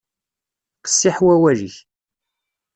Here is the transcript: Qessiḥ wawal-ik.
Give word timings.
Qessiḥ 0.85 1.17
wawal-ik. 1.25 1.75